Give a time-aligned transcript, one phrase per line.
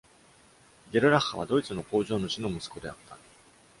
[0.91, 3.19] ゲルラッハは、ドイツの工場主の息子であった。